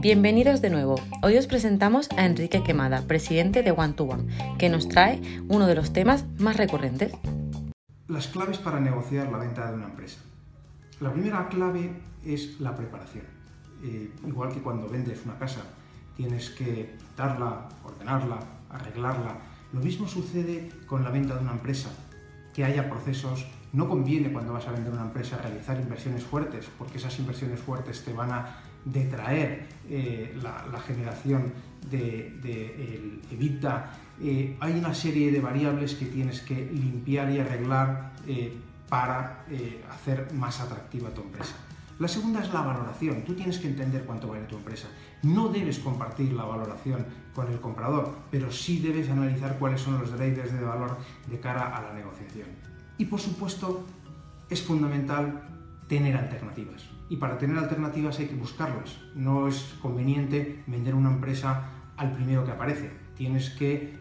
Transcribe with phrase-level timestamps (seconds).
[0.00, 0.96] Bienvenidos de nuevo.
[1.22, 4.26] Hoy os presentamos a Enrique Quemada, presidente de One to One,
[4.58, 7.12] que nos trae uno de los temas más recurrentes.
[8.06, 10.18] Las claves para negociar la venta de una empresa.
[11.00, 11.92] La primera clave
[12.24, 13.24] es la preparación.
[13.82, 15.62] Eh, igual que cuando vendes una casa,
[16.14, 18.38] tienes que darla, ordenarla,
[18.68, 19.38] arreglarla.
[19.72, 21.88] Lo mismo sucede con la venta de una empresa,
[22.54, 23.46] que haya procesos.
[23.72, 28.04] No conviene cuando vas a vender una empresa realizar inversiones fuertes, porque esas inversiones fuertes
[28.04, 31.52] te van a detraer eh, la, generación
[31.90, 33.20] de, de.
[34.22, 38.56] Eh, hay una serie de variables que tienes que limpiar y arreglar eh,
[38.88, 39.44] para
[39.90, 41.56] hacer más atractiva tu empresa.
[41.98, 43.22] La segunda es la valoración.
[43.24, 44.88] Tú tienes que entender cuánto vale tu empresa.
[45.22, 50.16] No debes compartir la valoración con el comprador, pero sí debes analizar cuáles son los
[50.16, 52.48] drivers de valor de cara a la negociación.
[52.98, 53.84] Y por supuesto,
[54.48, 55.42] es fundamental
[55.88, 56.95] tener alternativas.
[57.08, 58.98] Y para tener alternativas hay que buscarlas.
[59.14, 62.90] No es conveniente vender una empresa al primero que aparece.
[63.16, 63.98] Tienes que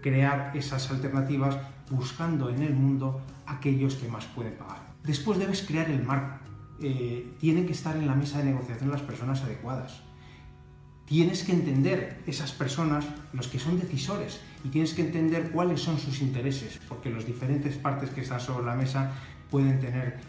[0.00, 1.56] crear esas alternativas
[1.90, 4.92] buscando en el mundo aquellos que más pueden pagar.
[5.02, 6.38] Después debes crear el marco.
[6.80, 10.02] Eh, tienen que estar en la mesa de negociación las personas adecuadas.
[11.06, 15.98] Tienes que entender esas personas, los que son decisores, y tienes que entender cuáles son
[15.98, 19.12] sus intereses, porque las diferentes partes que están sobre la mesa
[19.50, 20.20] pueden tener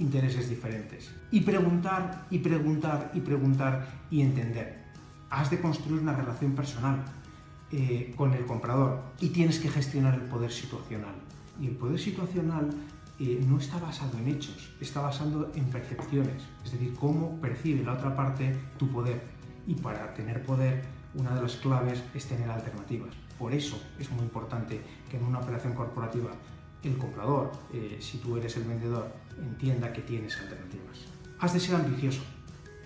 [0.00, 1.10] intereses diferentes.
[1.30, 4.80] Y preguntar, y preguntar, y preguntar, y entender.
[5.28, 7.04] Has de construir una relación personal
[7.70, 11.14] eh, con el comprador y tienes que gestionar el poder situacional.
[11.60, 12.70] Y el poder situacional
[13.20, 17.92] eh, no está basado en hechos, está basado en percepciones, es decir, cómo percibe la
[17.92, 19.20] otra parte tu poder.
[19.66, 20.82] Y para tener poder,
[21.14, 23.14] una de las claves es tener alternativas.
[23.38, 26.30] Por eso es muy importante que en una operación corporativa
[26.82, 31.06] el comprador, eh, si tú eres el vendedor, entienda que tienes alternativas.
[31.38, 32.22] Has de ser ambicioso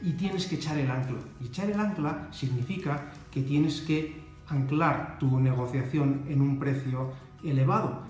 [0.02, 1.18] y tienes que echar el ancla.
[1.40, 8.02] Y echar el ancla significa que tienes que anclar tu negociación en un precio elevado.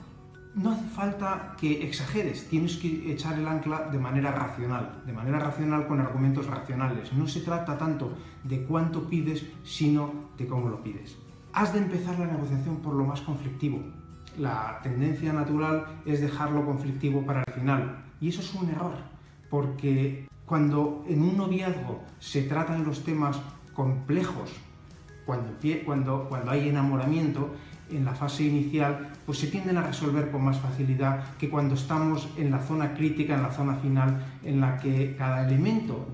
[0.54, 5.40] No hace falta que exageres, tienes que echar el ancla de manera racional, de manera
[5.40, 7.12] racional con argumentos racionales.
[7.12, 11.16] No se trata tanto de cuánto pides, sino de cómo lo pides.
[11.52, 13.80] Has de empezar la negociación por lo más conflictivo,
[14.38, 18.04] la tendencia natural es dejarlo conflictivo para el final.
[18.20, 18.94] Y eso es un error,
[19.50, 23.38] porque cuando en un noviazgo se tratan los temas
[23.74, 24.50] complejos,
[25.26, 27.50] cuando, cuando, cuando hay enamoramiento,
[27.90, 32.28] en la fase inicial, pues se tienden a resolver con más facilidad que cuando estamos
[32.36, 36.08] en la zona crítica, en la zona final, en la que cada elemento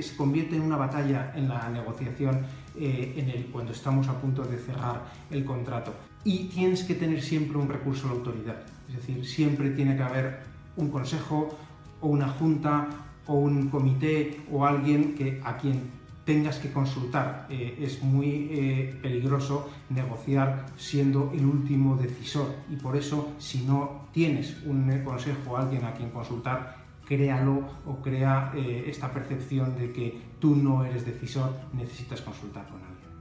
[0.00, 2.40] se convierte en una batalla en la negociación
[2.76, 5.94] eh, cuando estamos a punto de cerrar el contrato.
[6.24, 8.56] Y tienes que tener siempre un recurso a la autoridad,
[8.88, 10.40] es decir, siempre tiene que haber
[10.76, 11.56] un consejo
[12.00, 12.88] o una junta
[13.26, 15.82] o un comité o alguien que, a quien
[16.24, 17.46] tengas que consultar.
[17.50, 24.08] Eh, es muy eh, peligroso negociar siendo el último decisor y por eso si no
[24.12, 29.92] tienes un consejo o alguien a quien consultar, créalo o crea eh, esta percepción de
[29.92, 33.13] que tú no eres decisor, necesitas consultar con alguien.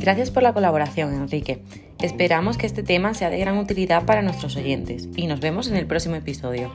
[0.00, 1.60] Gracias por la colaboración, Enrique.
[2.00, 5.76] Esperamos que este tema sea de gran utilidad para nuestros oyentes y nos vemos en
[5.76, 6.72] el próximo episodio.